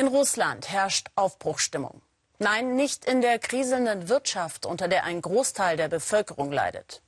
In 0.00 0.08
Russland 0.08 0.70
herrscht 0.70 1.08
Aufbruchstimmung. 1.14 2.00
Nein, 2.38 2.74
nicht 2.74 3.04
in 3.04 3.20
der 3.20 3.38
kriselnden 3.38 4.08
Wirtschaft, 4.08 4.64
unter 4.64 4.88
der 4.88 5.04
ein 5.04 5.20
Großteil 5.20 5.76
der 5.76 5.88
Bevölkerung 5.88 6.52
leidet, 6.52 7.02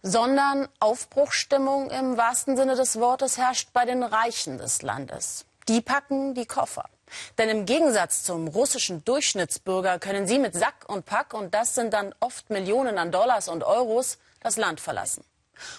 sondern 0.00 0.68
Aufbruchstimmung 0.80 1.90
im 1.90 2.16
wahrsten 2.16 2.56
Sinne 2.56 2.76
des 2.76 2.98
Wortes 2.98 3.36
herrscht 3.36 3.74
bei 3.74 3.84
den 3.84 4.02
Reichen 4.02 4.56
des 4.56 4.80
Landes. 4.80 5.44
Die 5.68 5.82
packen 5.82 6.32
die 6.32 6.46
Koffer. 6.46 6.88
Denn 7.36 7.50
im 7.50 7.66
Gegensatz 7.66 8.22
zum 8.22 8.48
russischen 8.48 9.04
Durchschnittsbürger 9.04 9.98
können 9.98 10.26
sie 10.26 10.38
mit 10.38 10.54
Sack 10.54 10.88
und 10.88 11.04
Pack, 11.04 11.34
und 11.34 11.52
das 11.52 11.74
sind 11.74 11.92
dann 11.92 12.14
oft 12.20 12.48
Millionen 12.48 12.96
an 12.96 13.12
Dollars 13.12 13.48
und 13.48 13.64
Euros, 13.64 14.16
das 14.40 14.56
Land 14.56 14.80
verlassen. 14.80 15.24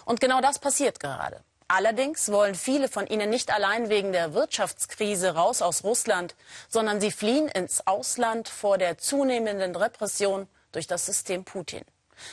Und 0.06 0.22
genau 0.22 0.42
das 0.42 0.60
passiert 0.60 1.00
gerade. 1.00 1.44
Allerdings 1.72 2.32
wollen 2.32 2.56
viele 2.56 2.88
von 2.88 3.06
ihnen 3.06 3.30
nicht 3.30 3.54
allein 3.54 3.90
wegen 3.90 4.12
der 4.12 4.34
Wirtschaftskrise 4.34 5.36
raus 5.36 5.62
aus 5.62 5.84
Russland, 5.84 6.36
sondern 6.68 7.00
sie 7.00 7.12
fliehen 7.12 7.48
ins 7.48 7.86
Ausland 7.86 8.50
vor 8.50 8.80
der 8.80 8.98
zunehmenden 8.98 9.76
Repression 9.76 10.48
durch 10.72 10.88
das 10.88 11.06
System 11.06 11.44
Putin. 11.44 11.84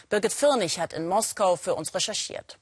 Birgit 0.09 0.33
Firnig 0.33 0.80
hat 0.80 0.95
in 0.95 1.06
Moskau 1.06 1.56
für 1.56 1.75
uns 1.75 1.95
recherchiert. 1.95 2.59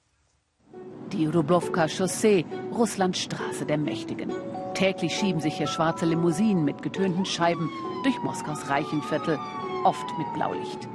Die 1.12 1.26
Rublowka 1.26 1.86
Chaussee, 1.86 2.44
Russlands 2.72 3.20
Straße 3.20 3.66
der 3.66 3.78
Mächtigen. 3.78 4.32
Täglich 4.74 5.16
schieben 5.16 5.40
sich 5.40 5.56
hier 5.56 5.68
schwarze 5.68 6.06
Limousinen 6.06 6.64
mit 6.64 6.82
getönten 6.82 7.24
Scheiben 7.24 7.70
durch 8.02 8.18
Moskaus 8.24 8.68
Reichenviertel, 8.68 9.38
oft 9.84 10.06
mit 10.18 10.26
Blaulicht. 10.34 10.88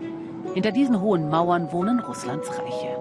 Hinter 0.54 0.74
diesen 0.74 1.00
hohen 1.00 1.30
Mauern 1.30 1.72
wohnen 1.72 2.02
Russlands 2.02 2.50
Reiche. 2.50 2.98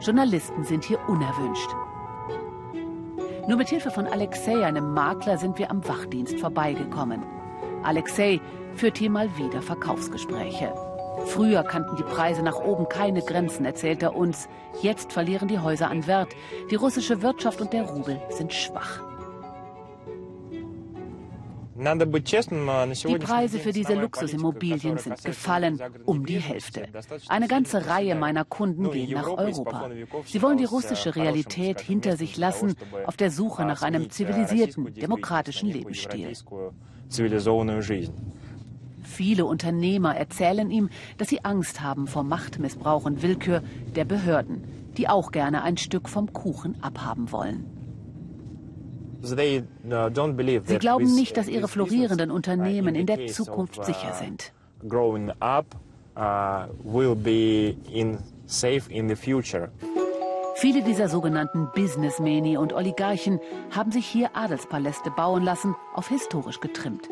Journalisten 0.00 0.62
sind 0.62 0.84
hier 0.84 1.00
unerwünscht. 1.08 1.70
Nur 3.48 3.56
mit 3.56 3.68
Hilfe 3.68 3.90
von 3.90 4.06
Alexei, 4.06 4.64
einem 4.64 4.94
Makler, 4.94 5.38
sind 5.38 5.58
wir 5.58 5.70
am 5.70 5.86
Wachdienst 5.88 6.38
vorbeigekommen. 6.38 7.24
Alexei 7.82 8.40
führt 8.76 8.98
hier 8.98 9.10
mal 9.10 9.36
wieder 9.36 9.60
Verkaufsgespräche. 9.60 10.72
Früher 11.26 11.64
kannten 11.64 11.96
die 11.96 12.04
Preise 12.04 12.42
nach 12.42 12.60
oben 12.60 12.88
keine 12.88 13.22
Grenzen, 13.22 13.64
erzählt 13.64 14.02
er 14.04 14.14
uns. 14.14 14.48
Jetzt 14.82 15.12
verlieren 15.12 15.48
die 15.48 15.58
Häuser 15.58 15.90
an 15.90 16.06
Wert. 16.06 16.28
Die 16.70 16.76
russische 16.76 17.20
Wirtschaft 17.22 17.60
und 17.60 17.72
der 17.72 17.82
Rubel 17.82 18.20
sind 18.30 18.52
schwach. 18.52 19.00
Die 21.78 23.18
Preise 23.18 23.58
für 23.60 23.72
diese 23.72 23.94
Luxusimmobilien 23.94 24.98
sind 24.98 25.22
gefallen, 25.22 25.80
um 26.04 26.26
die 26.26 26.40
Hälfte. 26.40 26.88
Eine 27.28 27.46
ganze 27.46 27.86
Reihe 27.86 28.16
meiner 28.16 28.44
Kunden 28.44 28.90
gehen 28.90 29.12
nach 29.12 29.28
Europa. 29.28 29.88
Sie 30.24 30.42
wollen 30.42 30.58
die 30.58 30.64
russische 30.64 31.14
Realität 31.14 31.80
hinter 31.80 32.16
sich 32.16 32.36
lassen, 32.36 32.74
auf 33.06 33.16
der 33.16 33.30
Suche 33.30 33.64
nach 33.64 33.82
einem 33.82 34.10
zivilisierten, 34.10 34.92
demokratischen 34.92 35.70
Lebensstil. 35.70 36.32
Viele 39.04 39.46
Unternehmer 39.46 40.16
erzählen 40.16 40.70
ihm, 40.70 40.90
dass 41.16 41.28
sie 41.28 41.44
Angst 41.44 41.80
haben 41.80 42.08
vor 42.08 42.24
Machtmissbrauch 42.24 43.04
und 43.04 43.22
Willkür 43.22 43.62
der 43.94 44.04
Behörden, 44.04 44.64
die 44.96 45.08
auch 45.08 45.30
gerne 45.30 45.62
ein 45.62 45.76
Stück 45.76 46.08
vom 46.08 46.32
Kuchen 46.32 46.82
abhaben 46.82 47.30
wollen. 47.30 47.77
Uh, 49.20 49.26
Sie 49.26 50.78
glauben 50.78 51.14
nicht, 51.14 51.36
dass 51.36 51.48
ihre 51.48 51.68
florierenden 51.68 52.30
Unternehmen 52.30 52.94
in 52.94 53.06
der 53.06 53.26
Zukunft 53.26 53.84
sicher 53.84 54.12
uh, 54.12 54.18
sind. 54.18 54.52
Uh, 54.82 55.14
Viele 60.54 60.82
dieser 60.82 61.08
sogenannten 61.08 61.68
Businessmeni 61.74 62.56
und 62.56 62.72
Oligarchen 62.72 63.40
haben 63.70 63.92
sich 63.92 64.06
hier 64.06 64.30
Adelspaläste 64.34 65.10
bauen 65.10 65.42
lassen, 65.42 65.74
auf 65.94 66.08
historisch 66.08 66.60
getrimmt. 66.60 67.08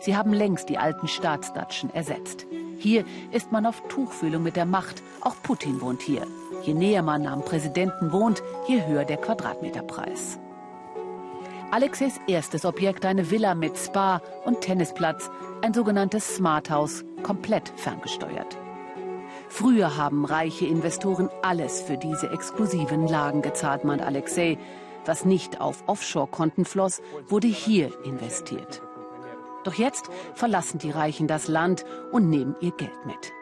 Sie 0.00 0.16
haben 0.16 0.32
längst 0.32 0.68
die 0.68 0.78
alten 0.78 1.08
Staatsdatschen 1.08 1.92
ersetzt. 1.94 2.46
Hier 2.78 3.04
ist 3.32 3.52
man 3.52 3.66
auf 3.66 3.82
Tuchfühlung 3.88 4.42
mit 4.42 4.56
der 4.56 4.64
Macht. 4.64 5.02
Auch 5.20 5.34
Putin 5.42 5.80
wohnt 5.80 6.00
hier. 6.00 6.26
Je 6.62 6.74
näher 6.74 7.02
man 7.02 7.26
am 7.26 7.44
Präsidenten 7.44 8.12
wohnt, 8.12 8.42
je 8.68 8.86
höher 8.86 9.04
der 9.04 9.16
Quadratmeterpreis. 9.16 10.38
Alexeys 11.70 12.18
erstes 12.26 12.64
Objekt 12.64 13.04
eine 13.04 13.30
Villa 13.30 13.54
mit 13.54 13.76
Spa 13.76 14.22
und 14.46 14.62
Tennisplatz, 14.62 15.30
ein 15.60 15.74
sogenanntes 15.74 16.36
Smart 16.36 16.70
House, 16.70 17.04
komplett 17.22 17.70
ferngesteuert. 17.76 18.56
Früher 19.50 19.98
haben 19.98 20.24
reiche 20.24 20.64
Investoren 20.64 21.28
alles 21.42 21.82
für 21.82 21.98
diese 21.98 22.30
exklusiven 22.30 23.06
Lagen 23.06 23.42
gezahlt, 23.42 23.84
meint 23.84 24.00
Alexei. 24.00 24.56
Was 25.04 25.26
nicht 25.26 25.60
auf 25.60 25.84
Offshore-Konten 25.86 26.64
floss, 26.64 27.02
wurde 27.26 27.48
hier 27.48 27.92
investiert. 28.02 28.80
Doch 29.64 29.74
jetzt 29.74 30.08
verlassen 30.32 30.78
die 30.78 30.90
Reichen 30.90 31.26
das 31.26 31.48
Land 31.48 31.84
und 32.12 32.30
nehmen 32.30 32.56
ihr 32.60 32.72
Geld 32.72 33.04
mit. 33.04 33.32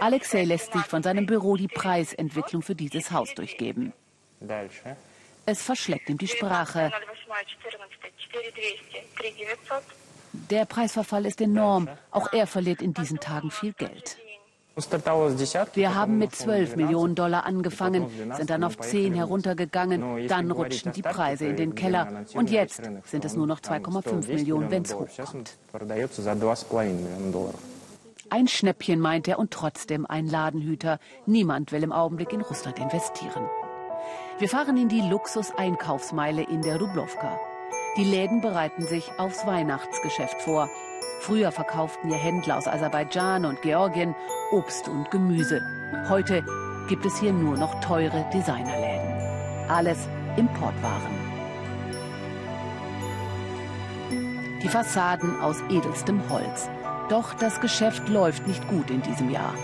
Alexei 0.00 0.44
lässt 0.44 0.72
sich 0.72 0.82
von 0.82 1.02
seinem 1.02 1.26
Büro 1.26 1.56
die 1.56 1.68
Preisentwicklung 1.68 2.62
für 2.62 2.74
dieses 2.74 3.10
Haus 3.10 3.34
durchgeben. 3.34 3.92
Es 5.44 5.62
verschlägt 5.62 6.08
ihm 6.08 6.18
die 6.18 6.28
Sprache. 6.28 6.92
Der 10.50 10.64
Preisverfall 10.64 11.26
ist 11.26 11.40
enorm. 11.40 11.88
Auch 12.10 12.32
er 12.32 12.46
verliert 12.46 12.80
in 12.80 12.94
diesen 12.94 13.18
Tagen 13.20 13.50
viel 13.50 13.72
Geld. 13.72 14.16
Wir 15.74 15.94
haben 15.94 16.18
mit 16.18 16.34
12 16.34 16.76
Millionen 16.76 17.14
Dollar 17.14 17.44
angefangen, 17.44 18.06
sind 18.34 18.48
dann 18.48 18.64
auf 18.64 18.78
10 18.78 19.12
heruntergegangen, 19.12 20.26
dann 20.28 20.50
rutschten 20.50 20.92
die 20.92 21.02
Preise 21.02 21.46
in 21.46 21.56
den 21.56 21.74
Keller 21.74 22.24
und 22.34 22.50
jetzt 22.50 22.80
sind 23.04 23.24
es 23.26 23.36
nur 23.36 23.46
noch 23.46 23.60
2,5 23.60 24.28
Millionen, 24.28 24.70
wenn 24.70 24.82
es 24.82 24.94
hochkommt. 24.94 25.58
Ein 28.30 28.48
Schnäppchen 28.48 28.98
meint 28.98 29.28
er 29.28 29.38
und 29.38 29.50
trotzdem 29.50 30.06
ein 30.06 30.26
Ladenhüter. 30.26 30.98
Niemand 31.26 31.70
will 31.70 31.82
im 31.82 31.92
Augenblick 31.92 32.32
in 32.32 32.40
Russland 32.40 32.78
investieren. 32.78 33.44
Wir 34.38 34.48
fahren 34.48 34.76
in 34.76 34.88
die 34.88 35.00
Luxus-Einkaufsmeile 35.00 36.42
in 36.42 36.62
der 36.62 36.80
Rublowka. 36.80 37.38
Die 37.96 38.04
Läden 38.04 38.40
bereiten 38.40 38.82
sich 38.82 39.10
aufs 39.18 39.46
Weihnachtsgeschäft 39.46 40.40
vor. 40.42 40.68
Früher 41.20 41.52
verkauften 41.52 42.08
hier 42.08 42.18
Händler 42.18 42.58
aus 42.58 42.66
Aserbaidschan 42.66 43.44
und 43.44 43.62
Georgien 43.62 44.14
Obst 44.50 44.88
und 44.88 45.10
Gemüse. 45.10 45.62
Heute 46.08 46.44
gibt 46.88 47.06
es 47.06 47.20
hier 47.20 47.32
nur 47.32 47.56
noch 47.56 47.80
teure 47.80 48.28
Designerläden. 48.32 49.68
Alles 49.68 50.08
Importwaren. 50.36 51.32
Die 54.62 54.68
Fassaden 54.68 55.40
aus 55.40 55.60
edelstem 55.70 56.28
Holz. 56.30 56.68
Doch 57.08 57.34
das 57.34 57.60
Geschäft 57.60 58.08
läuft 58.08 58.46
nicht 58.46 58.66
gut 58.68 58.90
in 58.90 59.02
diesem 59.02 59.30
Jahr. 59.30 59.54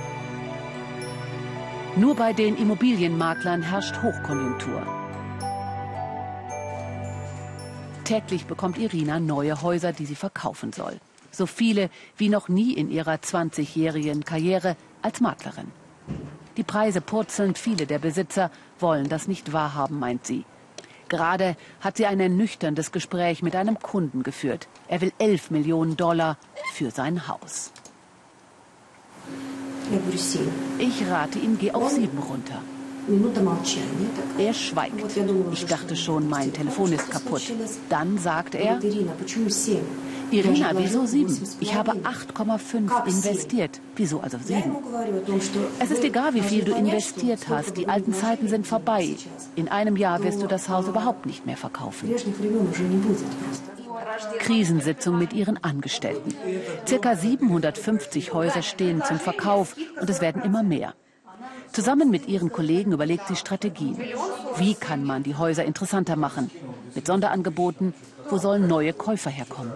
Nur 1.99 2.15
bei 2.15 2.33
den 2.33 2.57
Immobilienmaklern 2.57 3.61
herrscht 3.61 3.97
Hochkonjunktur. 4.01 4.87
Täglich 8.05 8.47
bekommt 8.47 8.79
Irina 8.79 9.19
neue 9.19 9.63
Häuser, 9.63 9.93
die 9.93 10.07
sie 10.07 10.15
verkaufen 10.15 10.73
soll. 10.73 11.01
So 11.33 11.47
viele 11.47 11.91
wie 12.17 12.29
noch 12.29 12.49
nie 12.49 12.75
in 12.75 12.89
ihrer 12.89 13.15
20-jährigen 13.15 14.25
Karriere 14.25 14.77
als 15.03 15.21
Maklerin. 15.21 15.73
Die 16.57 16.63
Preise 16.63 17.01
purzeln, 17.01 17.57
viele 17.57 17.85
der 17.85 17.99
Besitzer 17.99 18.53
wollen 18.79 19.09
das 19.09 19.27
nicht 19.27 19.53
wahrhaben, 19.53 19.99
meint 19.99 20.25
sie. 20.25 20.45
Gerade 21.09 21.57
hat 21.81 21.97
sie 21.97 22.07
ein 22.07 22.21
ernüchterndes 22.21 22.93
Gespräch 22.93 23.43
mit 23.43 23.57
einem 23.57 23.81
Kunden 23.81 24.23
geführt. 24.23 24.69
Er 24.87 25.01
will 25.01 25.13
11 25.19 25.51
Millionen 25.51 25.97
Dollar 25.97 26.39
für 26.75 26.93
sein 26.93 27.27
Haus. 27.27 27.73
Ich 30.79 31.11
rate 31.11 31.39
ihm, 31.39 31.59
geh 31.59 31.73
auf 31.73 31.91
sieben 31.91 32.19
runter. 32.19 32.63
Er 34.39 34.53
schweigt. 34.53 34.95
Ich 35.53 35.67
dachte 35.67 35.97
schon, 35.97 36.29
mein 36.29 36.53
Telefon 36.53 36.93
ist 36.93 37.11
kaputt. 37.11 37.43
Dann 37.89 38.19
sagt 38.19 38.55
er, 38.55 38.79
Irina, 40.31 40.73
wieso 40.77 41.07
sieben? 41.07 41.41
Ich 41.61 41.75
habe 41.75 41.93
8,5 41.93 43.07
investiert. 43.07 43.81
Wieso 43.97 44.21
also 44.21 44.37
sieben? 44.45 44.77
Es 45.79 45.91
ist 45.91 46.05
egal, 46.05 46.35
wie 46.35 46.43
viel 46.43 46.65
du 46.65 46.73
investiert 46.73 47.49
hast. 47.49 47.79
Die 47.79 47.89
alten 47.89 48.13
Zeiten 48.13 48.49
sind 48.49 48.67
vorbei. 48.67 49.17
In 49.57 49.69
einem 49.69 49.97
Jahr 49.97 50.23
wirst 50.23 50.43
du 50.43 50.47
das 50.47 50.69
Haus 50.69 50.87
überhaupt 50.87 51.25
nicht 51.25 51.47
mehr 51.47 51.57
verkaufen. 51.57 52.11
Krisensitzung 54.39 55.19
mit 55.19 55.33
ihren 55.33 55.63
Angestellten. 55.63 56.35
Circa 56.87 57.17
750 57.17 58.33
Häuser 58.33 58.63
stehen 58.63 59.03
zum 59.05 59.19
Verkauf 59.19 59.77
und 60.01 60.09
es 60.11 60.21
werden 60.21 60.43
immer 60.43 60.63
mehr. 60.63 60.95
Zusammen 61.73 62.11
mit 62.11 62.29
ihren 62.29 62.51
Kollegen 62.51 62.93
überlegt 62.93 63.29
sie 63.29 63.37
Strategien. 63.37 63.97
Wie 64.57 64.75
kann 64.75 65.05
man 65.05 65.23
die 65.23 65.37
Häuser 65.37 65.65
interessanter 65.65 66.17
machen? 66.17 66.51
Mit 66.95 67.07
Sonderangeboten? 67.07 67.95
Wo 68.31 68.39
sollen 68.39 68.67
neue 68.67 68.93
Käufer 68.93 69.31
herkommen? 69.31 69.73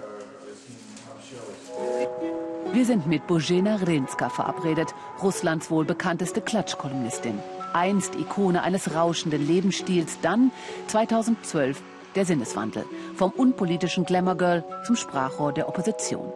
Wir 2.73 2.87
sind 2.87 3.07
mit 3.07 3.27
Bozena 3.27 3.77
Renska 3.77 4.31
verabredet, 4.31 4.95
Russlands 5.23 5.71
wohl 5.71 5.85
bekannteste 5.85 6.41
Klatschkolumnistin. 6.41 7.39
Einst 7.75 8.15
Ikone 8.17 8.63
eines 8.63 8.95
rauschenden 8.95 9.47
Lebensstils, 9.47 10.19
dann 10.23 10.51
2012 10.87 11.83
der 12.15 12.25
Sinneswandel. 12.25 12.85
Vom 13.15 13.31
unpolitischen 13.31 14.05
Glamour-Girl 14.05 14.65
zum 14.87 14.97
Sprachrohr 14.97 15.53
der 15.53 15.69
Opposition. 15.69 16.33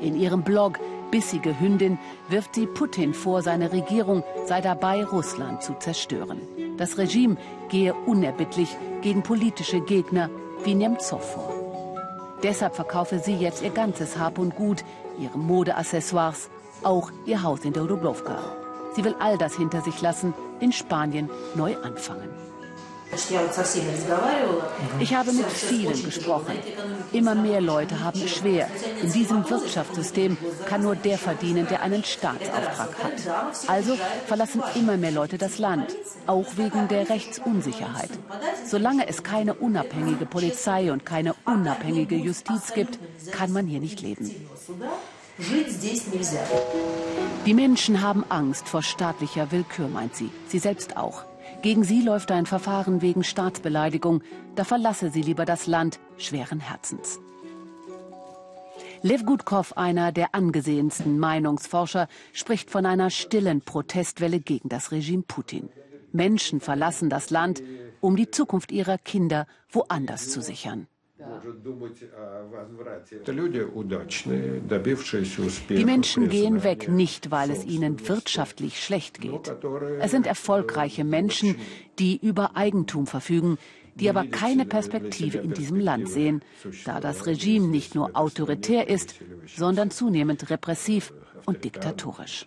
In 0.00 0.18
ihrem 0.18 0.42
Blog 0.42 0.78
Bissige 1.12 1.60
Hündin 1.60 1.98
wirft 2.30 2.54
sie 2.54 2.66
Putin 2.66 3.12
vor, 3.12 3.42
seine 3.42 3.70
Regierung 3.70 4.24
sei 4.46 4.62
dabei, 4.62 5.04
Russland 5.04 5.62
zu 5.62 5.74
zerstören. 5.74 6.40
Das 6.78 6.96
Regime 6.96 7.36
gehe 7.68 7.92
unerbittlich 7.92 8.74
gegen 9.02 9.22
politische 9.22 9.80
Gegner 9.80 10.30
wie 10.64 10.74
Nemtsov 10.74 11.34
vor. 11.34 11.52
Deshalb 12.42 12.74
verkaufe 12.74 13.18
sie 13.18 13.34
jetzt 13.34 13.62
ihr 13.62 13.70
ganzes 13.70 14.18
Hab 14.18 14.38
und 14.38 14.56
Gut, 14.56 14.84
ihre 15.18 15.38
Modeaccessoires, 15.38 16.48
auch 16.82 17.10
ihr 17.26 17.42
Haus 17.42 17.64
in 17.66 17.74
der 17.74 17.84
Dubrovka. 17.84 18.38
Sie 18.94 19.04
will 19.04 19.14
all 19.20 19.36
das 19.36 19.54
hinter 19.54 19.82
sich 19.82 20.00
lassen, 20.00 20.32
in 20.60 20.72
Spanien 20.72 21.28
neu 21.54 21.76
anfangen. 21.82 22.30
Ich 25.00 25.14
habe 25.14 25.32
mit 25.32 25.46
vielen 25.46 26.02
gesprochen. 26.02 26.54
Immer 27.12 27.34
mehr 27.34 27.60
Leute 27.60 28.00
haben 28.00 28.22
es 28.22 28.36
schwer. 28.36 28.68
In 29.02 29.12
diesem 29.12 29.48
Wirtschaftssystem 29.50 30.38
kann 30.66 30.82
nur 30.82 30.96
der 30.96 31.18
verdienen, 31.18 31.66
der 31.68 31.82
einen 31.82 32.04
Staatsauftrag 32.04 32.94
hat. 33.02 33.68
Also 33.68 33.98
verlassen 34.26 34.62
immer 34.76 34.96
mehr 34.96 35.10
Leute 35.10 35.36
das 35.36 35.58
Land, 35.58 35.94
auch 36.26 36.56
wegen 36.56 36.88
der 36.88 37.10
Rechtsunsicherheit. 37.10 38.10
Solange 38.66 39.06
es 39.06 39.22
keine 39.22 39.54
unabhängige 39.54 40.24
Polizei 40.24 40.90
und 40.90 41.04
keine 41.04 41.34
unabhängige 41.44 42.16
Justiz 42.16 42.72
gibt, 42.72 42.98
kann 43.30 43.52
man 43.52 43.66
hier 43.66 43.80
nicht 43.80 44.00
leben. 44.00 44.30
Die 47.46 47.54
Menschen 47.54 48.02
haben 48.02 48.24
Angst 48.28 48.68
vor 48.68 48.82
staatlicher 48.82 49.50
Willkür, 49.50 49.88
meint 49.88 50.14
sie. 50.14 50.30
Sie 50.48 50.58
selbst 50.58 50.96
auch. 50.96 51.24
Gegen 51.62 51.84
sie 51.84 52.02
läuft 52.02 52.30
ein 52.30 52.46
Verfahren 52.46 53.02
wegen 53.02 53.24
Staatsbeleidigung. 53.24 54.22
Da 54.54 54.64
verlasse 54.64 55.10
sie 55.10 55.22
lieber 55.22 55.44
das 55.44 55.66
Land 55.66 56.00
schweren 56.18 56.60
Herzens. 56.60 57.18
Lev 59.02 59.24
Gutkov, 59.24 59.76
einer 59.76 60.12
der 60.12 60.34
angesehensten 60.34 61.18
Meinungsforscher, 61.18 62.08
spricht 62.32 62.70
von 62.70 62.86
einer 62.86 63.10
stillen 63.10 63.60
Protestwelle 63.60 64.38
gegen 64.38 64.68
das 64.68 64.92
Regime 64.92 65.24
Putin. 65.26 65.70
Menschen 66.12 66.60
verlassen 66.60 67.10
das 67.10 67.30
Land, 67.30 67.62
um 68.00 68.16
die 68.16 68.30
Zukunft 68.30 68.70
ihrer 68.70 68.98
Kinder 68.98 69.46
woanders 69.70 70.28
zu 70.28 70.40
sichern. 70.42 70.86
Die 75.68 75.84
Menschen 75.84 76.28
gehen 76.28 76.64
weg 76.64 76.88
nicht, 76.88 77.30
weil 77.30 77.50
es 77.50 77.64
ihnen 77.64 78.08
wirtschaftlich 78.08 78.82
schlecht 78.82 79.20
geht. 79.20 79.54
Es 80.00 80.10
sind 80.10 80.26
erfolgreiche 80.26 81.04
Menschen, 81.04 81.56
die 81.98 82.16
über 82.16 82.56
Eigentum 82.56 83.06
verfügen, 83.06 83.58
die 83.94 84.08
aber 84.08 84.24
keine 84.24 84.64
Perspektive 84.64 85.38
in 85.38 85.52
diesem 85.52 85.78
Land 85.78 86.08
sehen, 86.08 86.42
da 86.84 87.00
das 87.00 87.26
Regime 87.26 87.68
nicht 87.68 87.94
nur 87.94 88.16
autoritär 88.16 88.88
ist, 88.88 89.16
sondern 89.46 89.90
zunehmend 89.90 90.48
repressiv 90.50 91.12
und 91.44 91.64
diktatorisch 91.64 92.46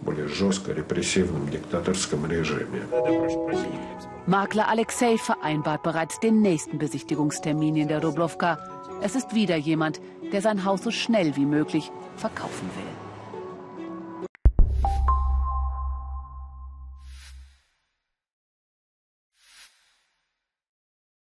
более 0.00 0.28
жестко 0.28 0.72
репрессивном 0.72 1.48
диктаторском 1.48 2.26
режиме. 2.26 2.82
Makler 4.26 4.68
Alexei 4.68 5.16
vereinbart 5.18 5.82
bereits 5.82 6.18
den 6.20 6.42
nächsten 6.42 6.78
Besichtigungstermin 6.78 7.76
in 7.76 7.88
der 7.88 8.00
Dubrovka. 8.00 8.58
Es 9.02 9.14
ist 9.14 9.34
wieder 9.34 9.56
jemand, 9.56 10.00
der 10.32 10.42
sein 10.42 10.64
Haus 10.64 10.82
so 10.82 10.90
schnell 10.90 11.36
wie 11.36 11.46
möglich 11.46 11.92
verkaufen 12.16 12.68
will. 12.76 13.09